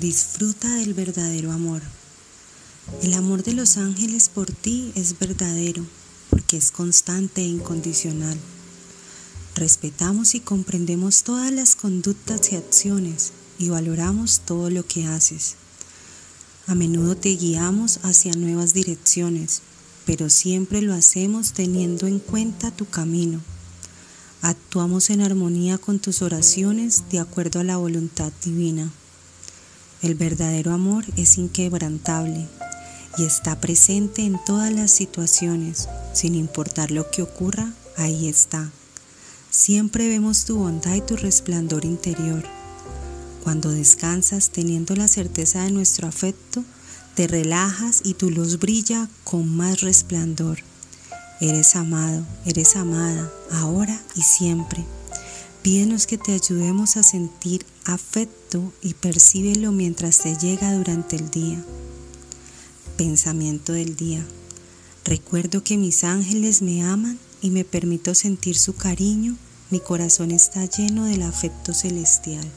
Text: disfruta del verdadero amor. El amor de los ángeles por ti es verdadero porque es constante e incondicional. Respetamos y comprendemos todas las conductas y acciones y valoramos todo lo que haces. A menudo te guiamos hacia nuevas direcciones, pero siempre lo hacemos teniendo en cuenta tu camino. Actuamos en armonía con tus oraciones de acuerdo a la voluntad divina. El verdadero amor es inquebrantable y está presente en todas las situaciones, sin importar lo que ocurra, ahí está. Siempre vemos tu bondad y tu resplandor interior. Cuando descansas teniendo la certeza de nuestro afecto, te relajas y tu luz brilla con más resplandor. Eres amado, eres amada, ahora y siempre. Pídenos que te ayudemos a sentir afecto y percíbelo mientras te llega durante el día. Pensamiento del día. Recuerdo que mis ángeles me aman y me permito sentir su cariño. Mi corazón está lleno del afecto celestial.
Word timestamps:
disfruta 0.00 0.74
del 0.76 0.94
verdadero 0.94 1.52
amor. 1.52 1.82
El 3.02 3.14
amor 3.14 3.42
de 3.42 3.52
los 3.52 3.76
ángeles 3.76 4.28
por 4.28 4.50
ti 4.50 4.92
es 4.94 5.18
verdadero 5.18 5.84
porque 6.30 6.56
es 6.56 6.70
constante 6.70 7.42
e 7.42 7.46
incondicional. 7.46 8.38
Respetamos 9.54 10.34
y 10.34 10.40
comprendemos 10.40 11.22
todas 11.22 11.50
las 11.50 11.76
conductas 11.76 12.52
y 12.52 12.56
acciones 12.56 13.32
y 13.58 13.70
valoramos 13.70 14.40
todo 14.40 14.70
lo 14.70 14.86
que 14.86 15.06
haces. 15.06 15.56
A 16.66 16.74
menudo 16.74 17.16
te 17.16 17.30
guiamos 17.30 18.00
hacia 18.02 18.32
nuevas 18.32 18.74
direcciones, 18.74 19.62
pero 20.04 20.28
siempre 20.30 20.82
lo 20.82 20.94
hacemos 20.94 21.52
teniendo 21.52 22.06
en 22.06 22.18
cuenta 22.18 22.70
tu 22.70 22.86
camino. 22.86 23.40
Actuamos 24.42 25.10
en 25.10 25.22
armonía 25.22 25.78
con 25.78 25.98
tus 25.98 26.22
oraciones 26.22 27.04
de 27.10 27.20
acuerdo 27.20 27.60
a 27.60 27.64
la 27.64 27.78
voluntad 27.78 28.32
divina. 28.44 28.92
El 30.02 30.14
verdadero 30.14 30.72
amor 30.72 31.04
es 31.16 31.38
inquebrantable 31.38 32.46
y 33.18 33.24
está 33.24 33.60
presente 33.60 34.22
en 34.22 34.38
todas 34.44 34.72
las 34.72 34.90
situaciones, 34.90 35.88
sin 36.12 36.34
importar 36.34 36.90
lo 36.90 37.10
que 37.10 37.22
ocurra, 37.22 37.72
ahí 37.96 38.28
está. 38.28 38.70
Siempre 39.50 40.08
vemos 40.08 40.44
tu 40.44 40.58
bondad 40.58 40.94
y 40.94 41.00
tu 41.00 41.16
resplandor 41.16 41.84
interior. 41.84 42.44
Cuando 43.42 43.70
descansas 43.70 44.50
teniendo 44.50 44.94
la 44.96 45.08
certeza 45.08 45.62
de 45.62 45.70
nuestro 45.70 46.08
afecto, 46.08 46.62
te 47.14 47.26
relajas 47.26 48.02
y 48.04 48.14
tu 48.14 48.30
luz 48.30 48.58
brilla 48.58 49.08
con 49.24 49.48
más 49.56 49.80
resplandor. 49.80 50.58
Eres 51.40 51.74
amado, 51.74 52.22
eres 52.44 52.76
amada, 52.76 53.32
ahora 53.50 53.98
y 54.14 54.22
siempre. 54.22 54.84
Pídenos 55.66 56.06
que 56.06 56.16
te 56.16 56.32
ayudemos 56.32 56.96
a 56.96 57.02
sentir 57.02 57.66
afecto 57.86 58.72
y 58.82 58.94
percíbelo 58.94 59.72
mientras 59.72 60.20
te 60.20 60.36
llega 60.36 60.72
durante 60.72 61.16
el 61.16 61.28
día. 61.28 61.60
Pensamiento 62.96 63.72
del 63.72 63.96
día. 63.96 64.24
Recuerdo 65.04 65.64
que 65.64 65.76
mis 65.76 66.04
ángeles 66.04 66.62
me 66.62 66.84
aman 66.84 67.18
y 67.42 67.50
me 67.50 67.64
permito 67.64 68.14
sentir 68.14 68.56
su 68.56 68.76
cariño. 68.76 69.34
Mi 69.70 69.80
corazón 69.80 70.30
está 70.30 70.64
lleno 70.66 71.06
del 71.06 71.22
afecto 71.22 71.74
celestial. 71.74 72.48